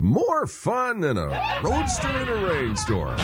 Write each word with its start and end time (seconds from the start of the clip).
More 0.00 0.46
fun 0.46 1.00
than 1.00 1.18
a 1.18 1.60
roadster 1.60 2.08
in 2.08 2.28
a 2.28 2.46
rainstorm. 2.46 3.18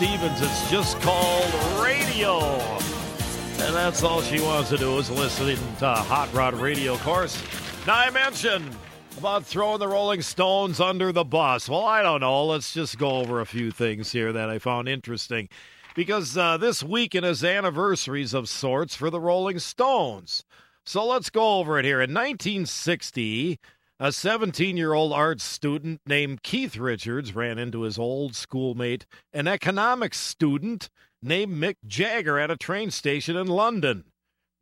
Stevens. 0.00 0.40
It's 0.40 0.70
just 0.70 0.98
called 1.02 1.52
radio. 1.84 2.38
And 2.40 3.76
that's 3.76 4.02
all 4.02 4.22
she 4.22 4.40
wants 4.40 4.70
to 4.70 4.78
do 4.78 4.96
is 4.96 5.10
listen 5.10 5.58
to 5.76 5.88
Hot 5.88 6.32
Rod 6.32 6.54
Radio. 6.54 6.94
Of 6.94 7.02
course, 7.02 7.38
now 7.86 7.96
I 7.96 8.08
mentioned 8.08 8.74
about 9.18 9.44
throwing 9.44 9.78
the 9.78 9.88
Rolling 9.88 10.22
Stones 10.22 10.80
under 10.80 11.12
the 11.12 11.22
bus. 11.22 11.68
Well, 11.68 11.84
I 11.84 12.00
don't 12.00 12.22
know. 12.22 12.46
Let's 12.46 12.72
just 12.72 12.96
go 12.96 13.18
over 13.18 13.42
a 13.42 13.44
few 13.44 13.70
things 13.70 14.10
here 14.10 14.32
that 14.32 14.48
I 14.48 14.58
found 14.58 14.88
interesting. 14.88 15.50
Because 15.94 16.34
uh, 16.34 16.56
this 16.56 16.82
weekend 16.82 17.26
is 17.26 17.44
anniversaries 17.44 18.32
of 18.32 18.48
sorts 18.48 18.94
for 18.94 19.10
the 19.10 19.20
Rolling 19.20 19.58
Stones. 19.58 20.46
So 20.86 21.04
let's 21.04 21.28
go 21.28 21.58
over 21.58 21.78
it 21.78 21.84
here. 21.84 22.00
In 22.00 22.14
1960, 22.14 23.60
a 24.02 24.10
17 24.10 24.78
year 24.78 24.94
old 24.94 25.12
art 25.12 25.42
student 25.42 26.00
named 26.06 26.42
Keith 26.42 26.78
Richards 26.78 27.34
ran 27.34 27.58
into 27.58 27.82
his 27.82 27.98
old 27.98 28.34
schoolmate, 28.34 29.04
an 29.34 29.46
economics 29.46 30.18
student 30.18 30.88
named 31.22 31.52
Mick 31.52 31.76
Jagger, 31.86 32.38
at 32.38 32.50
a 32.50 32.56
train 32.56 32.90
station 32.90 33.36
in 33.36 33.46
London. 33.46 34.04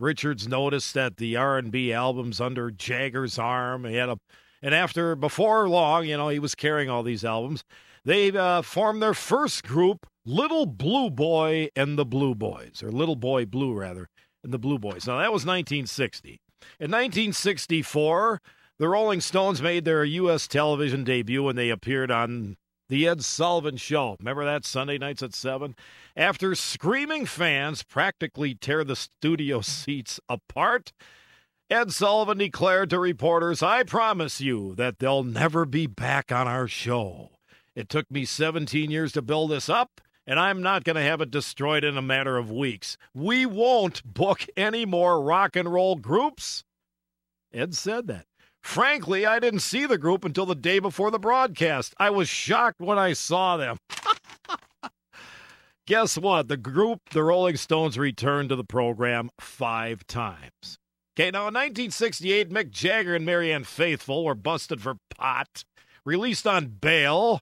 Richards 0.01 0.49
noticed 0.49 0.93
that 0.95 1.19
the 1.19 1.37
R&B 1.37 1.93
albums 1.93 2.41
under 2.41 2.73
Jagger's 2.73 3.39
arm. 3.39 3.85
He 3.85 3.95
had 3.95 4.09
a, 4.09 4.19
and 4.61 4.75
after 4.75 5.15
before 5.15 5.69
long, 5.69 6.07
you 6.07 6.17
know, 6.17 6.29
he 6.29 6.41
was 6.41 6.57
carrying 6.57 6.91
all 6.91 7.05
these 7.05 7.25
albums. 7.25 7.63
They 8.05 8.37
uh, 8.37 8.63
formed 8.63 9.01
their 9.01 9.15
first 9.15 9.63
group, 9.65 10.07
Little 10.27 10.67
Blue 10.67 11.11
Boy 11.11 11.69
and 11.77 11.97
the 11.97 12.05
Blue 12.05 12.35
Boys, 12.35 12.83
or 12.83 12.91
Little 12.91 13.17
Boy 13.17 13.47
Blue 13.47 13.73
rather, 13.73 14.09
and 14.43 14.53
the 14.53 14.59
Blue 14.59 14.81
Boys. 14.81 15.07
Now 15.07 15.19
that 15.19 15.33
was 15.33 15.47
1960. 15.47 16.41
In 16.81 16.91
1964, 16.91 18.41
the 18.79 18.89
Rolling 18.89 19.21
Stones 19.21 19.61
made 19.61 19.85
their 19.85 20.05
U.S. 20.05 20.47
television 20.47 21.03
debut 21.03 21.43
when 21.43 21.57
they 21.57 21.69
appeared 21.69 22.13
on 22.13 22.57
The 22.89 23.09
Ed 23.09 23.25
Sullivan 23.25 23.77
Show. 23.77 24.17
Remember 24.21 24.45
that 24.45 24.65
Sunday 24.65 24.99
nights 24.99 25.23
at 25.23 25.35
7? 25.35 25.75
After 26.17 26.55
screaming 26.55 27.27
fans 27.27 27.83
practically 27.83 28.55
tear 28.55 28.85
the 28.85 28.95
studio 28.95 29.61
seats 29.63 30.21
apart, 30.29 30.93
Ed 31.69 31.93
Sullivan 31.93 32.39
declared 32.39 32.91
to 32.91 33.01
reporters, 33.01 33.63
I 33.65 33.83
promise 33.83 34.41
you 34.41 34.77
that 34.77 35.01
they'll 35.01 35.25
never 35.25 35.65
be 35.65 35.89
back 35.89 36.31
on 36.31 36.47
our 36.47 36.69
show. 36.69 37.33
It 37.75 37.89
took 37.89 38.09
me 38.11 38.25
17 38.25 38.93
years 38.93 39.13
to 39.13 39.23
build 39.23 39.51
this 39.51 39.69
up, 39.69 40.01
and 40.25 40.39
I'm 40.39 40.63
not 40.63 40.85
going 40.85 40.97
to 40.97 41.03
have 41.03 41.21
it 41.21 41.33
destroyed 41.33 41.83
in 41.83 41.99
a 41.99 42.03
matter 42.03 42.39
of 42.39 42.51
weeks. 42.51 42.97
We 43.13 43.45
won't 43.45 44.05
book 44.05 44.47
any 44.57 44.87
more 44.87 45.21
rock 45.21 45.57
and 45.57 45.71
roll 45.71 45.97
groups. 45.97 46.63
Ed 47.53 47.75
said 47.75 48.07
that. 48.07 48.28
Frankly, 48.69 49.25
I 49.25 49.39
didn't 49.39 49.61
see 49.61 49.87
the 49.87 49.97
group 49.97 50.27
until 50.27 50.45
the 50.45 50.55
day 50.55 50.79
before 50.79 51.11
the 51.11 51.19
broadcast. 51.19 51.95
I 51.99 52.11
was 52.11 52.29
shocked 52.29 52.83
when 52.83 52.99
I 52.99 53.15
saw 53.15 53.57
them. 53.57 53.79
Guess 55.87 56.19
what? 56.19 56.49
The 56.49 56.59
group, 56.59 57.01
the 57.13 57.25
Rolling 57.25 57.57
Stones, 57.57 57.97
returned 57.97 58.51
to 58.51 58.57
the 58.57 58.65
program 58.65 59.31
five 59.41 60.07
times. 60.07 60.77
Okay, 61.17 61.31
now 61.31 61.49
in 61.49 61.55
1968, 61.55 62.51
Mick 62.51 62.71
Jagger 62.71 63.15
and 63.17 63.25
Marianne 63.25 63.65
Faithfull 63.65 64.23
were 64.23 64.35
busted 64.35 64.83
for 64.83 64.97
pot, 65.17 65.65
released 66.05 66.47
on 66.47 66.67
bail. 66.67 67.41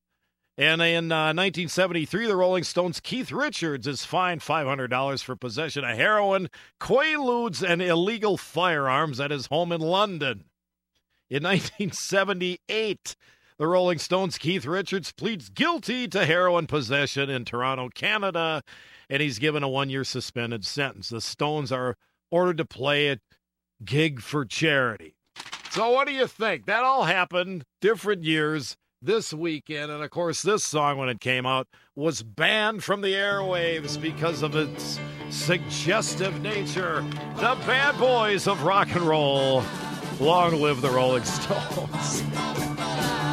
And 0.57 0.81
in 0.81 1.11
uh, 1.11 1.35
1973, 1.35 2.29
the 2.29 2.37
Rolling 2.37 2.63
Stones' 2.63 3.01
Keith 3.01 3.33
Richards 3.33 3.89
is 3.89 4.05
fined 4.05 4.43
$500 4.43 5.25
for 5.25 5.35
possession 5.35 5.83
of 5.83 5.97
heroin, 5.97 6.49
quaaludes, 6.81 7.69
and 7.69 7.83
illegal 7.83 8.37
firearms 8.37 9.19
at 9.19 9.33
his 9.33 9.47
home 9.47 9.73
in 9.73 9.81
London. 9.81 10.45
In 11.29 11.43
1978, 11.45 13.17
the 13.59 13.67
Rolling 13.67 13.99
Stones' 13.99 14.39
Keith 14.39 14.65
Richards 14.65 15.13
pleads 15.13 15.49
guilty 15.49 16.07
to 16.09 16.25
heroin 16.25 16.67
possession 16.67 17.31
in 17.31 17.45
Toronto, 17.45 17.89
Canada, 17.89 18.63
and 19.09 19.23
he's 19.23 19.39
given 19.39 19.63
a 19.63 19.69
one 19.69 19.91
year 19.91 20.05
suspended 20.05 20.65
sentence. 20.65 21.09
The 21.09 21.21
Stones 21.21 21.73
are 21.73 21.97
ordered 22.31 22.59
to 22.59 22.65
play 22.65 23.09
a 23.09 23.19
gig 23.85 24.21
for 24.21 24.45
charity. 24.45 25.17
So, 25.71 25.91
what 25.91 26.07
do 26.07 26.15
you 26.15 26.27
think? 26.27 26.67
That 26.67 26.85
all 26.85 27.05
happened 27.05 27.65
different 27.81 28.25
years 28.25 28.77
this 29.03 29.33
weekend. 29.33 29.91
And 29.91 30.03
of 30.03 30.11
course, 30.11 30.43
this 30.43 30.65
song, 30.65 30.99
when 30.99 31.09
it 31.09 31.21
came 31.21 31.45
out, 31.45 31.69
was 31.95 32.23
banned 32.23 32.85
from 32.85 33.01
the 33.01 33.15
airwaves 33.15 34.01
because 34.01 34.43
of 34.43 34.55
its 34.55 34.99
suggestive 35.31 36.41
nature. 36.41 37.05
The 37.37 37.57
bad 37.67 37.99
boys 37.99 38.47
of 38.47 38.63
rock 38.63 38.95
and 38.95 39.03
roll. 39.03 39.63
Long 40.19 40.63
live 40.63 40.81
the 40.81 40.91
Rolling 40.91 41.25
Stones. 41.25 42.23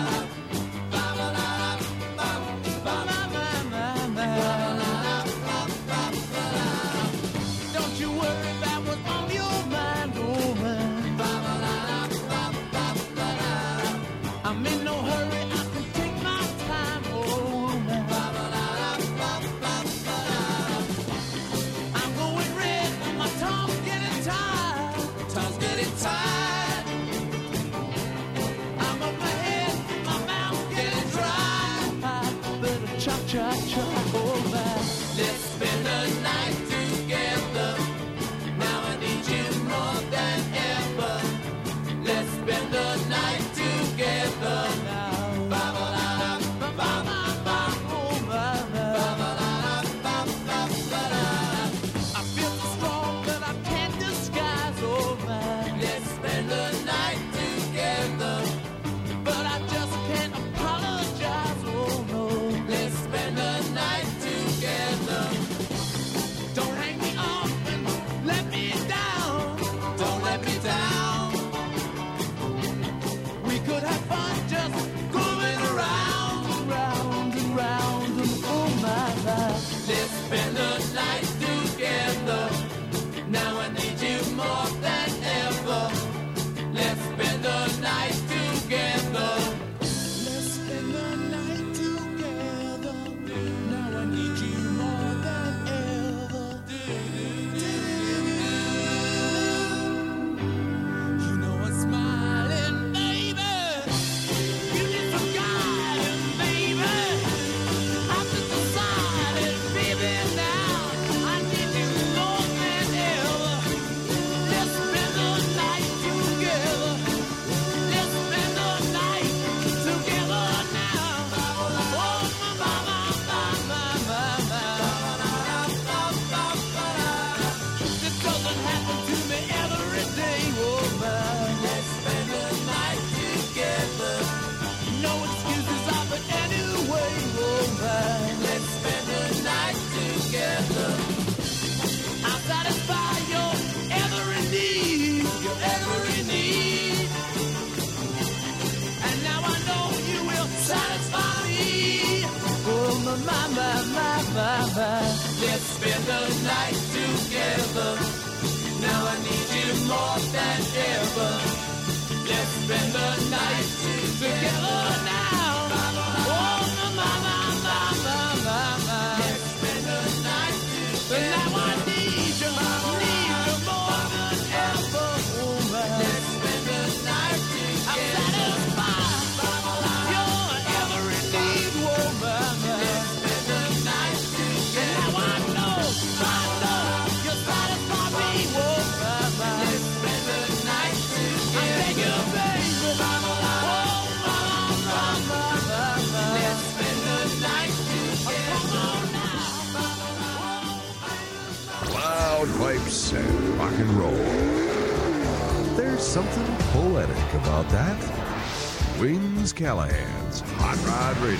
Callahan's 209.63 210.43
Hot 210.57 210.77
Rod 210.85 211.17
Radio 211.17 211.39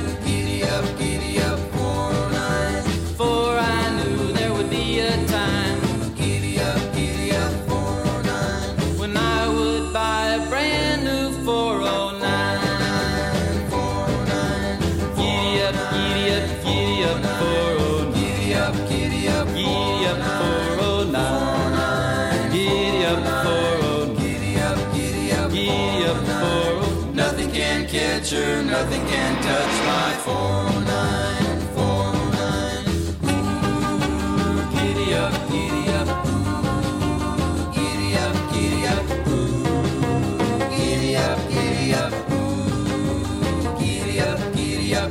Nothing 28.74 29.06
can 29.06 29.32
touch 29.48 29.74
my 29.90 30.10
409, 30.24 31.60
409. 31.76 33.30
Ooh, 33.30 34.62
giddy 34.74 35.08
up, 35.14 35.34
giddy 35.50 35.84
up, 35.98 36.08
ooh, 36.26 37.70
giddy 37.76 38.10
up, 38.24 38.34
giddy 38.52 38.82
up, 38.94 39.06
ooh, 39.28 40.58
giddy 40.74 41.12
up, 41.16 41.38
giddy 41.54 41.94
up, 42.02 42.12
ooh, 42.32 43.78
giddy 43.78 44.16
up, 44.28 44.40
giddy 44.56 44.90
up. 45.02 45.10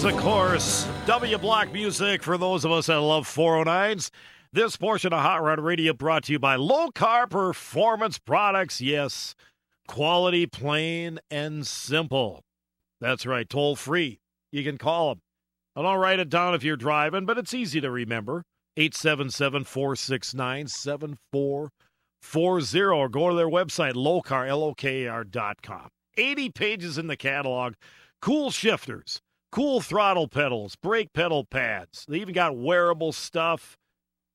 Of 0.04 0.18
course. 0.18 0.88
W 1.08 1.38
Block 1.40 1.74
music 1.74 2.22
for 2.22 2.38
those 2.38 2.64
of 2.64 2.72
us 2.72 2.86
that 2.86 3.02
love 3.02 3.28
409s. 3.28 4.12
This 4.54 4.78
portion 4.78 5.12
of 5.12 5.20
Hot 5.20 5.44
Rod 5.44 5.60
Radio 5.60 5.94
brought 5.94 6.26
to 6.26 6.32
you 6.32 6.40
by 6.40 6.56
Lokar 6.56 7.30
Performance 7.30 8.20
Products. 8.20 8.80
Yes, 8.80 9.34
quality, 9.88 10.46
plain, 10.46 11.20
and 11.32 11.66
simple. 11.66 12.44
That's 13.02 13.26
right, 13.26 13.50
toll 13.50 13.76
free. 13.76 14.20
You 14.52 14.64
can 14.64 14.78
call 14.78 15.10
them. 15.10 15.22
I 15.76 15.82
don't 15.82 16.00
write 16.00 16.20
it 16.20 16.30
down 16.30 16.54
if 16.54 16.64
you're 16.64 16.78
driving, 16.78 17.26
but 17.26 17.38
it's 17.38 17.54
easy 17.54 17.82
to 17.82 17.92
remember. 17.92 18.44
877 18.78 19.64
469 19.64 20.68
7440 20.68 22.96
or 22.96 23.10
go 23.10 23.30
to 23.30 23.36
their 23.36 23.50
website, 23.50 23.96
Lokar, 23.96 24.48
L-O-K-A-R 24.48 25.24
dot 25.24 25.62
com. 25.62 25.90
80 26.18 26.50
pages 26.52 26.98
in 26.98 27.08
the 27.08 27.18
catalog. 27.18 27.74
Cool 28.22 28.52
shifters, 28.52 29.20
cool 29.52 29.82
throttle 29.82 30.28
pedals, 30.28 30.76
brake 30.76 31.14
pedal 31.14 31.44
pads. 31.46 32.06
They 32.08 32.20
even 32.20 32.34
got 32.34 32.58
wearable 32.58 33.12
stuff, 33.12 33.78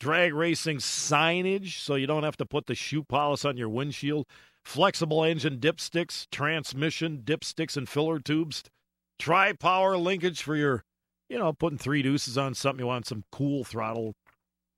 drag 0.00 0.34
racing 0.34 0.78
signage 0.78 1.78
so 1.78 1.94
you 1.94 2.06
don't 2.06 2.24
have 2.24 2.36
to 2.38 2.46
put 2.46 2.66
the 2.66 2.74
shoe 2.74 3.02
polish 3.02 3.44
on 3.44 3.56
your 3.56 3.68
windshield, 3.68 4.26
flexible 4.64 5.22
engine 5.24 5.58
dipsticks, 5.58 6.26
transmission 6.30 7.22
dipsticks 7.24 7.76
and 7.76 7.88
filler 7.88 8.18
tubes, 8.18 8.62
tri 9.18 9.52
power 9.52 9.96
linkage 9.96 10.42
for 10.42 10.56
your, 10.56 10.84
you 11.28 11.38
know, 11.38 11.52
putting 11.52 11.78
three 11.78 12.02
deuces 12.02 12.36
on 12.36 12.54
something 12.54 12.80
you 12.80 12.86
want 12.86 13.06
some 13.06 13.24
cool 13.30 13.64
throttle 13.64 14.14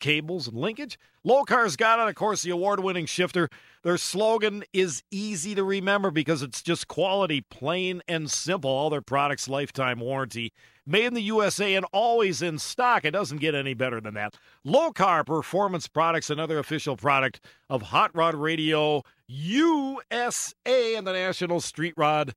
cables 0.04 0.46
and 0.46 0.58
linkage. 0.58 0.98
Lokar's 1.26 1.76
got 1.76 1.98
it, 1.98 2.06
of 2.06 2.14
course, 2.14 2.42
the 2.42 2.50
award 2.50 2.80
winning 2.80 3.06
shifter. 3.06 3.48
Their 3.84 3.96
slogan 3.96 4.62
is 4.74 5.02
easy 5.10 5.54
to 5.54 5.64
remember 5.64 6.10
because 6.10 6.42
it's 6.42 6.62
just 6.62 6.88
quality, 6.88 7.40
plain 7.40 8.02
and 8.06 8.30
simple. 8.30 8.68
All 8.68 8.90
their 8.90 9.00
products, 9.00 9.48
lifetime 9.48 10.00
warranty, 10.00 10.52
made 10.86 11.06
in 11.06 11.14
the 11.14 11.22
USA 11.22 11.74
and 11.74 11.86
always 11.90 12.42
in 12.42 12.58
stock. 12.58 13.06
It 13.06 13.12
doesn't 13.12 13.38
get 13.38 13.54
any 13.54 13.72
better 13.72 13.98
than 13.98 14.12
that. 14.12 14.34
Lowcar 14.66 15.24
Performance 15.24 15.88
Products, 15.88 16.28
another 16.28 16.58
official 16.58 16.98
product 16.98 17.40
of 17.70 17.80
Hot 17.80 18.14
Rod 18.14 18.34
Radio 18.34 19.04
USA 19.26 20.96
and 20.96 21.06
the 21.06 21.14
National 21.14 21.62
Street 21.62 21.94
Rod 21.96 22.34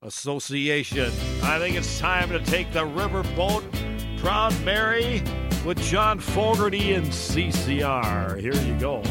Association. 0.00 1.12
I 1.42 1.58
think 1.58 1.76
it's 1.76 1.98
time 1.98 2.30
to 2.30 2.40
take 2.40 2.72
the 2.72 2.86
riverboat 2.86 3.62
Proud 4.18 4.58
Mary 4.64 5.22
with 5.64 5.78
John 5.78 6.18
Fogerty 6.18 6.92
and 6.92 7.06
CCR. 7.06 8.38
Here 8.38 8.54
you 8.54 8.78
go. 8.78 9.02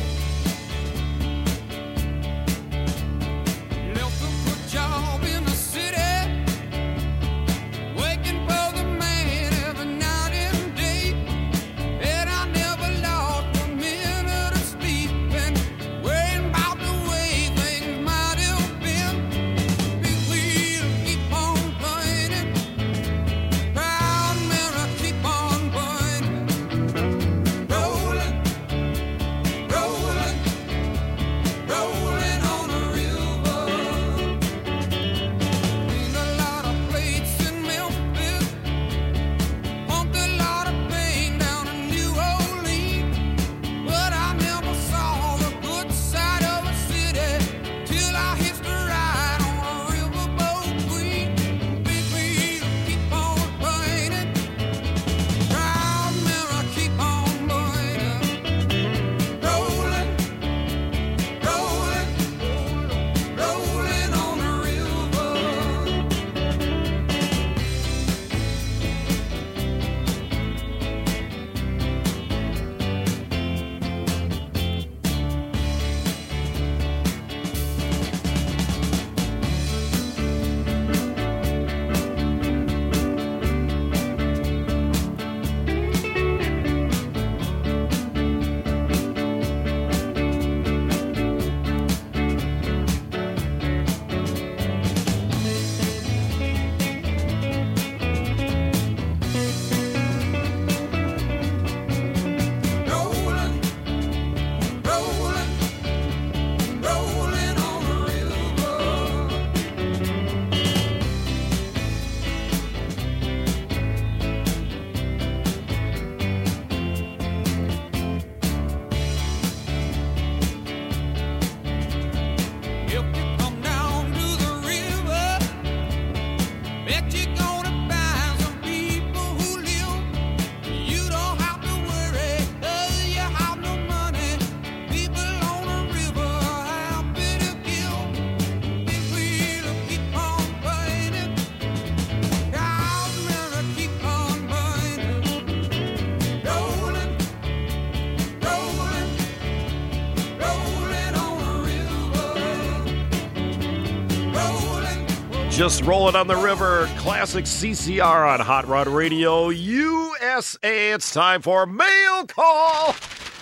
Just 155.64 155.86
rolling 155.86 156.18
on 156.18 156.28
the 156.28 156.36
river. 156.36 156.90
Classic 156.98 157.46
CCR 157.46 158.34
on 158.34 158.42
Hot 158.42 158.68
Rod 158.68 158.86
Radio 158.86 159.48
USA. 159.48 160.92
It's 160.92 161.14
time 161.14 161.42
for 161.42 161.66
mail 161.66 162.28
call. 162.28 162.94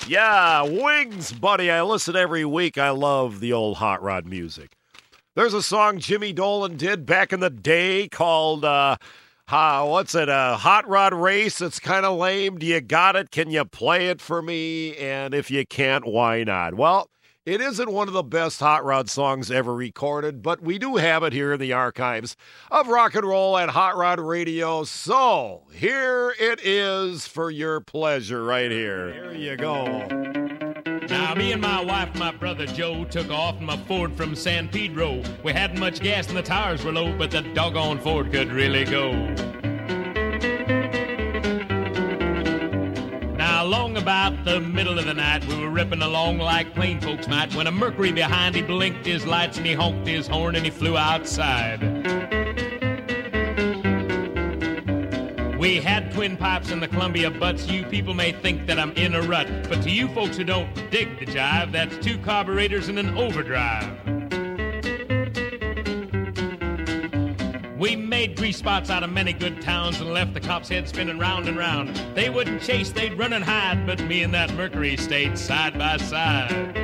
Yeah, 0.07 0.61
Wings, 0.61 1.31
buddy. 1.31 1.71
I 1.71 1.81
listen 1.81 2.15
every 2.15 2.45
week. 2.45 2.77
I 2.77 2.91
love 2.91 3.39
the 3.39 3.53
old 3.53 3.77
Hot 3.77 4.03
Rod 4.03 4.27
music. 4.27 4.75
There's 5.33 5.55
a 5.55 5.63
song 5.63 5.97
Jimmy 5.97 6.31
Dolan 6.31 6.77
did 6.77 7.07
back 7.07 7.33
in 7.33 7.39
the 7.39 7.49
day 7.49 8.07
called 8.07 8.65
uh 8.65 8.97
uh, 9.47 9.87
what's 9.87 10.13
it? 10.13 10.29
A 10.29 10.57
hot 10.57 10.87
rod 10.87 11.15
race. 11.15 11.59
It's 11.59 11.79
kind 11.79 12.05
of 12.05 12.19
lame. 12.19 12.59
Do 12.59 12.67
you 12.67 12.81
got 12.81 13.15
it? 13.15 13.31
Can 13.31 13.49
you 13.49 13.65
play 13.65 14.09
it 14.09 14.21
for 14.21 14.43
me? 14.43 14.95
And 14.95 15.33
if 15.33 15.49
you 15.49 15.65
can't, 15.65 16.05
why 16.05 16.43
not? 16.43 16.75
Well, 16.75 17.09
it 17.45 17.59
isn't 17.59 17.91
one 17.91 18.07
of 18.07 18.13
the 18.13 18.21
best 18.21 18.59
hot 18.59 18.85
rod 18.85 19.09
songs 19.09 19.49
ever 19.49 19.73
recorded, 19.73 20.43
but 20.43 20.61
we 20.61 20.77
do 20.77 20.97
have 20.97 21.23
it 21.23 21.33
here 21.33 21.53
in 21.53 21.59
the 21.59 21.73
archives 21.73 22.35
of 22.69 22.87
rock 22.87 23.15
and 23.15 23.25
roll 23.25 23.57
at 23.57 23.69
Hot 23.69 23.97
Rod 23.97 24.19
Radio. 24.19 24.83
So 24.83 25.63
here 25.73 26.35
it 26.39 26.59
is 26.63 27.25
for 27.25 27.49
your 27.49 27.79
pleasure 27.79 28.43
right 28.43 28.69
here. 28.69 29.11
Here 29.11 29.33
you 29.33 29.57
go. 29.57 29.85
Now, 31.09 31.33
me 31.33 31.51
and 31.51 31.61
my 31.61 31.83
wife, 31.83 32.15
my 32.15 32.31
brother 32.31 32.67
Joe, 32.67 33.05
took 33.05 33.31
off 33.31 33.57
in 33.57 33.65
my 33.65 33.77
Ford 33.85 34.13
from 34.15 34.35
San 34.35 34.69
Pedro. 34.69 35.23
We 35.43 35.51
hadn't 35.51 35.79
much 35.79 35.99
gas 35.99 36.27
and 36.27 36.37
the 36.37 36.43
tires 36.43 36.83
were 36.85 36.93
low, 36.93 37.17
but 37.17 37.31
the 37.31 37.41
doggone 37.41 37.99
Ford 37.99 38.31
could 38.31 38.51
really 38.51 38.85
go. 38.85 39.11
Along 43.61 43.95
about 43.95 44.43
the 44.43 44.59
middle 44.59 44.97
of 44.97 45.05
the 45.05 45.13
night, 45.13 45.45
we 45.45 45.55
were 45.55 45.69
ripping 45.69 46.01
along 46.01 46.39
like 46.39 46.73
plain 46.73 46.99
folks 46.99 47.27
might 47.27 47.53
when 47.53 47.67
a 47.67 47.71
Mercury 47.71 48.11
behind 48.11 48.55
he 48.55 48.63
blinked 48.63 49.05
his 49.05 49.23
lights 49.23 49.57
and 49.57 49.65
he 49.67 49.73
honked 49.73 50.07
his 50.07 50.27
horn 50.27 50.55
and 50.55 50.65
he 50.65 50.71
flew 50.71 50.97
outside. 50.97 51.79
We 55.59 55.75
had 55.75 56.11
twin 56.11 56.37
pipes 56.37 56.71
in 56.71 56.79
the 56.79 56.87
Columbia 56.87 57.29
butts. 57.29 57.67
You 57.67 57.85
people 57.85 58.15
may 58.15 58.31
think 58.31 58.65
that 58.65 58.79
I'm 58.79 58.93
in 58.93 59.13
a 59.13 59.21
rut, 59.21 59.47
but 59.69 59.83
to 59.83 59.91
you 59.91 60.07
folks 60.07 60.37
who 60.37 60.43
don't 60.43 60.73
dig 60.89 61.19
the 61.19 61.27
jive, 61.27 61.71
that's 61.71 61.95
two 62.03 62.17
carburetors 62.17 62.87
and 62.87 62.97
an 62.97 63.15
overdrive. 63.15 64.20
We 67.81 67.95
made 67.95 68.37
grease 68.37 68.57
spots 68.57 68.91
out 68.91 69.01
of 69.01 69.11
many 69.11 69.33
good 69.33 69.59
towns 69.59 69.99
and 69.99 70.13
left 70.13 70.35
the 70.35 70.39
cops' 70.39 70.69
heads 70.69 70.91
spinning 70.91 71.17
round 71.17 71.47
and 71.47 71.57
round. 71.57 71.99
They 72.13 72.29
wouldn't 72.29 72.61
chase, 72.61 72.91
they'd 72.91 73.17
run 73.17 73.33
and 73.33 73.43
hide, 73.43 73.87
but 73.87 73.99
me 74.03 74.21
and 74.21 74.31
that 74.35 74.53
Mercury 74.53 74.95
stayed 74.97 75.35
side 75.35 75.79
by 75.79 75.97
side. 75.97 76.75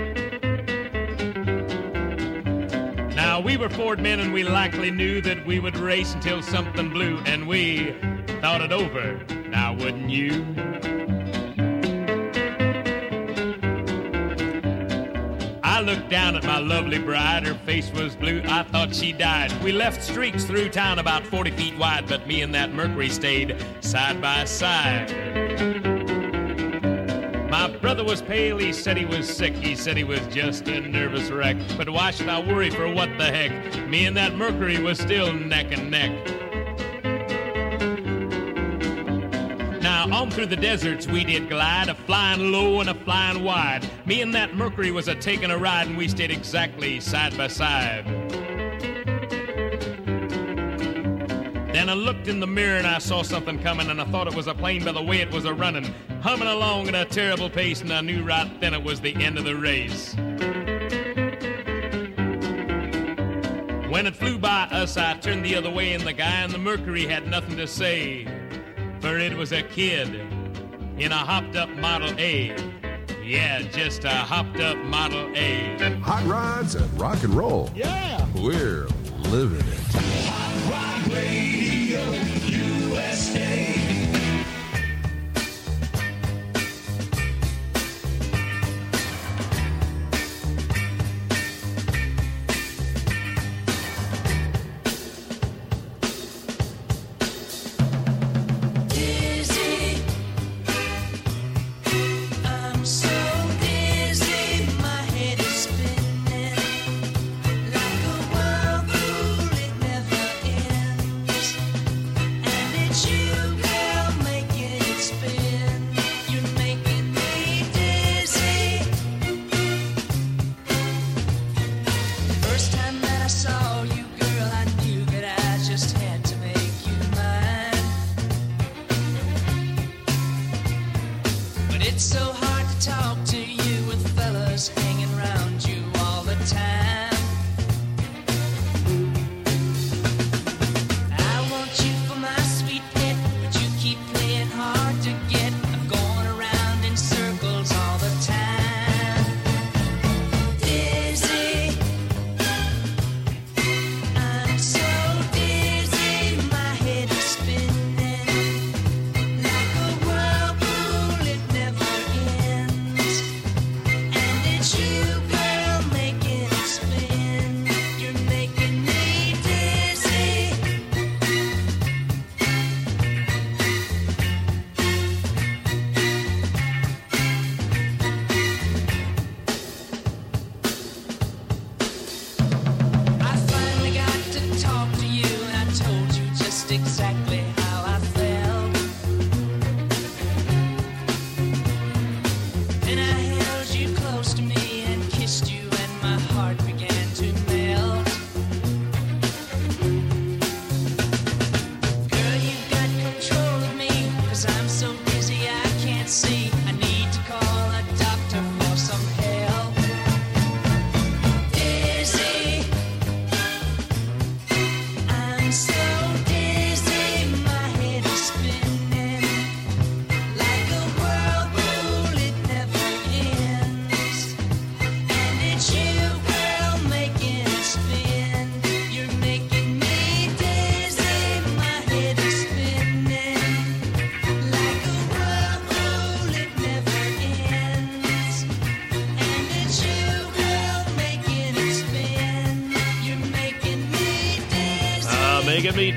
Now, 3.16 3.39
we 3.39 3.58
were 3.58 3.70
Ford 3.70 4.00
men 4.00 4.20
and 4.20 4.34
we 4.34 4.44
likely 4.44 4.89
knew 4.89 5.22
that 5.22 5.46
we 5.46 5.60
would 5.60 5.77
race 5.77 6.16
until 6.16 6.42
something 6.42 6.89
blew, 6.89 7.20
and 7.27 7.48
we 7.48 7.96
thought 8.42 8.62
it 8.62 8.72
over. 8.72 9.24
Now, 9.50 9.75
wouldn't 9.75 10.10
you? 10.10 10.97
Looked 15.88 16.10
down 16.10 16.36
at 16.36 16.44
my 16.44 16.60
lovely 16.60 17.00
bride. 17.00 17.48
Her 17.48 17.53
face 17.65 17.89
was 17.91 18.13
blue. 18.13 18.41
I 18.46 18.63
thought 18.63 18.94
she 18.94 19.13
died. 19.13 19.53
We 19.63 19.72
left 19.72 20.03
streaks 20.03 20.44
through 20.44 20.67
town 20.67 21.00
about 21.00 21.25
40 21.25 21.51
feet 21.51 21.77
wide, 21.77 22.10
but 22.10 22.27
me 22.27 22.41
and 22.41 22.53
that 22.53 22.74
Mercury 22.74 23.08
stayed 23.08 23.56
side 23.79 24.22
by 24.22 24.44
side. 24.44 25.10
My 27.50 27.70
brother 27.70 28.03
was 28.03 28.22
pale, 28.22 28.58
he 28.58 28.74
said 28.74 28.98
he 28.98 29.06
was 29.06 29.34
sick, 29.34 29.53
he 29.53 29.77
said 29.77 29.95
he 29.95 30.04
was 30.04 30.19
just 30.28 30.67
a 30.67 30.82
nervous 30.82 31.32
wreck. 31.32 31.56
But 31.78 31.89
why 31.89 32.12
should 32.12 32.28
I 32.28 32.41
worry 32.41 32.69
for 32.69 32.91
what 32.93 33.10
the 33.17 33.32
heck? 33.32 33.88
Me 33.88 34.06
and 34.08 34.17
that 34.17 34.36
Mercury 34.36 34.80
was 34.82 35.00
still 35.00 35.32
neck 35.32 35.71
and 35.71 35.89
neck. 35.89 36.46
On 40.12 40.30
through 40.32 40.46
the 40.46 40.56
deserts 40.56 41.08
we 41.08 41.24
did 41.24 41.50
glide, 41.50 41.89
a 41.89 41.96
flying 41.96 42.52
low 42.52 42.80
and 42.80 42.89
a 42.89 42.93
flying 42.93 43.43
wide. 43.43 43.88
Me 44.06 44.22
and 44.22 44.34
that 44.34 44.56
Mercury 44.56 44.91
was 44.91 45.08
a 45.08 45.15
taking 45.15 45.52
a 45.52 45.58
ride, 45.58 45.88
and 45.88 45.98
we 45.98 46.08
stayed 46.08 46.32
exactly 46.32 47.00
side 47.00 47.38
by 47.38 47.48
side. 47.48 48.06
Then 51.74 51.89
I 51.89 51.93
looked 51.93 52.28
in 52.28 52.39
the 52.39 52.48
mirror 52.48 52.78
and 52.78 52.88
I 52.88 52.98
saw 52.98 53.22
something 53.22 53.60
coming, 53.60 53.89
and 53.89 54.02
I 54.02 54.06
thought 54.06 54.28
it 54.28 54.36
was 54.36 54.48
a 54.48 54.54
plane 54.54 54.84
by 54.84 54.91
the 54.91 55.04
way 55.04 55.22
it 55.22 55.32
was 55.32 55.46
a 55.46 55.54
running, 55.54 55.93
humming 56.22 56.48
along 56.48 56.88
at 56.88 56.96
a 56.96 57.06
terrible 57.06 57.50
pace, 57.50 57.82
and 57.82 57.91
I 57.91 58.02
knew 58.02 58.24
right 58.24 58.50
then 58.60 58.74
it 58.74 58.84
was 58.84 59.02
the 59.02 59.15
end 59.15 59.38
of 59.38 59.46
the 59.46 59.56
race. 59.56 60.15
When 63.89 64.06
it 64.06 64.15
flew 64.15 64.38
by 64.38 64.67
us, 64.72 64.98
I 64.98 65.15
turned 65.15 65.46
the 65.46 65.56
other 65.56 65.70
way, 65.70 65.93
and 65.93 66.04
the 66.04 66.13
guy 66.13 66.43
in 66.43 66.52
the 66.52 66.58
Mercury 66.58 67.06
had 67.06 67.28
nothing 67.28 67.58
to 67.58 67.67
say, 67.67 68.28
it 69.15 69.38
was 69.38 69.54
a 69.54 69.63
kid 69.63 70.15
in 70.98 71.12
a 71.12 71.15
hopped 71.15 71.56
up 71.56 71.70
Model 71.70 72.13
A. 72.20 72.54
Yeah, 73.24 73.62
just 73.62 74.04
a 74.04 74.10
hopped 74.10 74.60
up 74.60 74.78
Model 74.78 75.32
A. 75.36 75.78
Hot 76.02 76.26
rods 76.26 76.76
and 76.76 77.00
rock 77.00 77.24
and 77.24 77.34
roll. 77.34 77.70
Yeah! 77.74 78.26
We're 78.36 78.88
living 79.30 79.60
it. 79.60 79.80
Hot 80.28 80.72
Rod 80.72 81.12
Dizzy, 81.12 81.57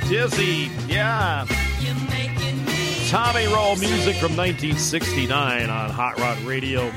Dizzy. 0.09 0.71
Yeah. 0.89 1.47
Tommy 3.09 3.47
Roe 3.47 3.75
music 3.77 4.17
from 4.17 4.37
1969 4.37 5.69
on 5.69 5.91
Hot 5.91 6.19
Rod 6.19 6.39
Radio. 6.43 6.93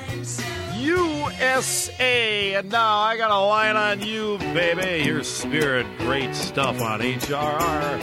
USA. 0.75 2.53
And 2.55 2.71
now 2.71 2.99
I 2.99 3.17
got 3.17 3.31
a 3.31 3.39
line 3.39 3.75
on 3.75 4.01
you, 4.01 4.37
baby. 4.53 5.03
Your 5.05 5.23
spirit. 5.23 5.87
Great 5.99 6.35
stuff 6.35 6.81
on 6.81 6.99
HRR. 6.99 7.99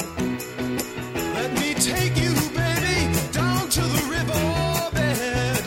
Let 1.34 1.52
me 1.54 1.74
take 1.74 2.16
you, 2.16 2.34
baby, 2.50 3.12
down 3.32 3.68
to 3.68 3.80
the 3.80 4.02
riverbed. 4.10 5.64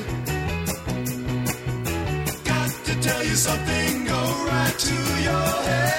Got 2.44 2.72
to 2.86 2.96
tell 3.02 3.24
you 3.24 3.36
something, 3.36 4.06
go 4.06 4.46
right 4.48 4.76
to 4.78 4.96
your 5.24 5.64
head. 5.64 5.94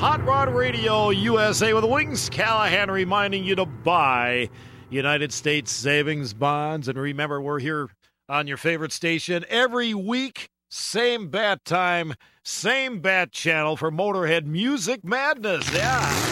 Hot 0.00 0.24
Rod 0.24 0.54
Radio 0.54 1.10
USA 1.10 1.74
with 1.74 1.84
Wings 1.84 2.30
Callahan 2.30 2.90
reminding 2.90 3.44
you 3.44 3.54
to 3.56 3.66
buy 3.66 4.48
United 4.88 5.30
States 5.30 5.70
savings 5.70 6.32
bonds. 6.32 6.88
And 6.88 6.98
remember, 6.98 7.38
we're 7.38 7.58
here 7.58 7.90
on 8.26 8.46
your 8.46 8.56
favorite 8.56 8.92
station 8.92 9.44
every 9.50 9.92
week. 9.92 10.48
Same 10.70 11.28
bat 11.28 11.66
time, 11.66 12.14
same 12.42 13.00
bat 13.00 13.30
channel 13.30 13.76
for 13.76 13.90
Motorhead 13.90 14.46
Music 14.46 15.04
Madness. 15.04 15.70
Yeah. 15.74 16.29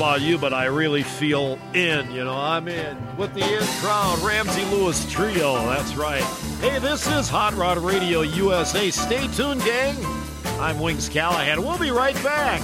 About 0.00 0.22
you, 0.22 0.38
but 0.38 0.54
I 0.54 0.64
really 0.64 1.02
feel 1.02 1.58
in. 1.74 2.10
You 2.10 2.24
know, 2.24 2.34
I'm 2.34 2.68
in 2.68 2.96
with 3.18 3.34
the 3.34 3.42
in 3.42 3.62
crowd. 3.82 4.18
Ramsey 4.20 4.64
Lewis 4.74 5.04
Trio. 5.12 5.56
That's 5.66 5.94
right. 5.94 6.22
Hey, 6.62 6.78
this 6.78 7.06
is 7.06 7.28
Hot 7.28 7.52
Rod 7.52 7.76
Radio 7.76 8.22
USA. 8.22 8.90
Stay 8.90 9.28
tuned, 9.28 9.62
gang. 9.62 9.94
I'm 10.58 10.80
Wings 10.80 11.10
Callahan. 11.10 11.62
We'll 11.62 11.76
be 11.76 11.90
right 11.90 12.14
back. 12.22 12.62